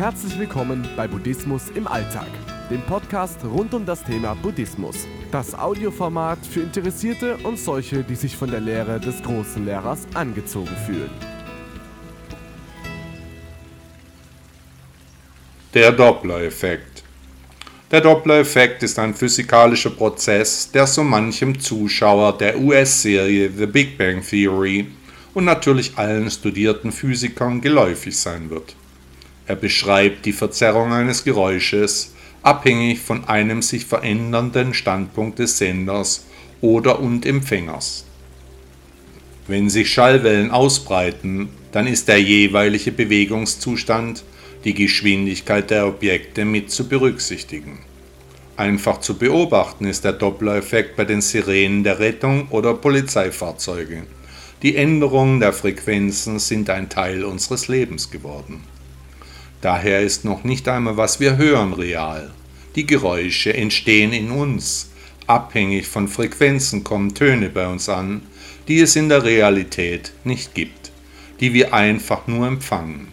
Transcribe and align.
Herzlich 0.00 0.38
willkommen 0.38 0.88
bei 0.96 1.06
Buddhismus 1.06 1.64
im 1.74 1.86
Alltag, 1.86 2.28
dem 2.70 2.80
Podcast 2.80 3.44
rund 3.44 3.74
um 3.74 3.84
das 3.84 4.02
Thema 4.02 4.32
Buddhismus. 4.32 5.06
Das 5.30 5.54
Audioformat 5.54 6.38
für 6.46 6.60
Interessierte 6.60 7.36
und 7.42 7.58
solche, 7.58 8.02
die 8.02 8.14
sich 8.14 8.34
von 8.34 8.50
der 8.50 8.60
Lehre 8.60 8.98
des 8.98 9.22
großen 9.22 9.62
Lehrers 9.66 10.06
angezogen 10.14 10.74
fühlen. 10.86 11.10
Der 15.74 15.92
Doppler-Effekt. 15.92 17.02
Der 17.90 18.00
Doppler-Effekt 18.00 18.82
ist 18.82 18.98
ein 18.98 19.12
physikalischer 19.12 19.90
Prozess, 19.90 20.70
der 20.72 20.86
so 20.86 21.04
manchem 21.04 21.60
Zuschauer 21.60 22.38
der 22.38 22.58
US-Serie 22.58 23.52
The 23.54 23.66
Big 23.66 23.98
Bang 23.98 24.22
Theory 24.22 24.86
und 25.34 25.44
natürlich 25.44 25.98
allen 25.98 26.30
studierten 26.30 26.90
Physikern 26.90 27.60
geläufig 27.60 28.18
sein 28.18 28.48
wird. 28.48 28.74
Er 29.50 29.56
beschreibt 29.56 30.26
die 30.26 30.32
Verzerrung 30.32 30.92
eines 30.92 31.24
Geräusches, 31.24 32.12
abhängig 32.44 33.00
von 33.00 33.24
einem 33.24 33.62
sich 33.62 33.84
verändernden 33.84 34.74
Standpunkt 34.74 35.40
des 35.40 35.58
Senders 35.58 36.24
oder 36.60 37.00
und 37.00 37.26
Empfängers. 37.26 38.04
Wenn 39.48 39.68
sich 39.68 39.92
Schallwellen 39.92 40.52
ausbreiten, 40.52 41.48
dann 41.72 41.88
ist 41.88 42.06
der 42.06 42.22
jeweilige 42.22 42.92
Bewegungszustand, 42.92 44.22
die 44.62 44.74
Geschwindigkeit 44.74 45.68
der 45.68 45.88
Objekte 45.88 46.44
mit 46.44 46.70
zu 46.70 46.86
berücksichtigen. 46.86 47.80
Einfach 48.56 49.00
zu 49.00 49.18
beobachten 49.18 49.84
ist 49.84 50.04
der 50.04 50.12
Doppler-Effekt 50.12 50.94
bei 50.94 51.04
den 51.04 51.22
Sirenen 51.22 51.82
der 51.82 51.98
Rettung 51.98 52.46
oder 52.50 52.74
Polizeifahrzeuge. 52.74 54.04
Die 54.62 54.76
Änderungen 54.76 55.40
der 55.40 55.52
Frequenzen 55.52 56.38
sind 56.38 56.70
ein 56.70 56.88
Teil 56.88 57.24
unseres 57.24 57.66
Lebens 57.66 58.12
geworden. 58.12 58.62
Daher 59.60 60.00
ist 60.00 60.24
noch 60.24 60.44
nicht 60.44 60.68
einmal, 60.68 60.96
was 60.96 61.20
wir 61.20 61.36
hören, 61.36 61.74
real. 61.74 62.30
Die 62.76 62.86
Geräusche 62.86 63.52
entstehen 63.52 64.12
in 64.12 64.30
uns. 64.30 64.90
Abhängig 65.26 65.86
von 65.86 66.08
Frequenzen 66.08 66.82
kommen 66.82 67.14
Töne 67.14 67.50
bei 67.50 67.66
uns 67.66 67.88
an, 67.88 68.22
die 68.68 68.80
es 68.80 68.96
in 68.96 69.08
der 69.08 69.24
Realität 69.24 70.12
nicht 70.24 70.54
gibt, 70.54 70.92
die 71.40 71.52
wir 71.52 71.74
einfach 71.74 72.26
nur 72.26 72.46
empfangen. 72.46 73.08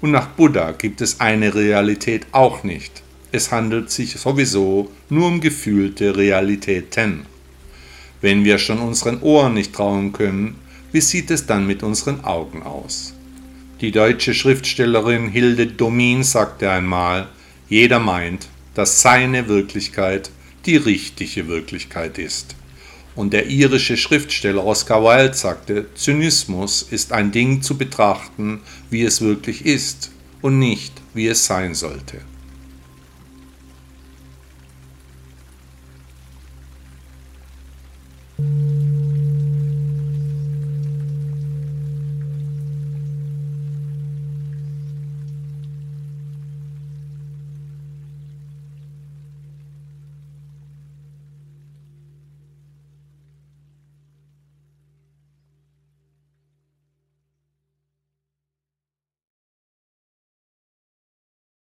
Und 0.00 0.10
nach 0.10 0.28
Buddha 0.28 0.72
gibt 0.72 1.00
es 1.00 1.20
eine 1.20 1.54
Realität 1.54 2.26
auch 2.32 2.62
nicht. 2.62 3.02
Es 3.32 3.50
handelt 3.50 3.90
sich 3.90 4.12
sowieso 4.12 4.90
nur 5.08 5.26
um 5.26 5.40
gefühlte 5.40 6.16
Realitäten. 6.16 7.26
Wenn 8.20 8.44
wir 8.44 8.58
schon 8.58 8.78
unseren 8.78 9.20
Ohren 9.22 9.54
nicht 9.54 9.72
trauen 9.72 10.12
können, 10.12 10.56
wie 10.92 11.00
sieht 11.00 11.30
es 11.30 11.46
dann 11.46 11.66
mit 11.66 11.82
unseren 11.82 12.24
Augen 12.24 12.62
aus? 12.62 13.14
Die 13.80 13.90
deutsche 13.90 14.34
Schriftstellerin 14.34 15.28
Hilde 15.28 15.66
Domin 15.66 16.22
sagte 16.22 16.70
einmal, 16.70 17.28
jeder 17.68 17.98
meint, 17.98 18.46
dass 18.74 19.02
seine 19.02 19.48
Wirklichkeit 19.48 20.30
die 20.64 20.76
richtige 20.76 21.48
Wirklichkeit 21.48 22.18
ist. 22.18 22.54
Und 23.16 23.32
der 23.32 23.46
irische 23.46 23.96
Schriftsteller 23.96 24.64
Oscar 24.64 25.02
Wilde 25.02 25.34
sagte, 25.34 25.86
Zynismus 25.94 26.82
ist 26.82 27.12
ein 27.12 27.32
Ding 27.32 27.62
zu 27.62 27.76
betrachten, 27.76 28.60
wie 28.90 29.02
es 29.02 29.20
wirklich 29.20 29.66
ist 29.66 30.10
und 30.40 30.58
nicht, 30.58 30.92
wie 31.12 31.26
es 31.26 31.44
sein 31.44 31.74
sollte. 31.74 32.20
thank 38.36 38.73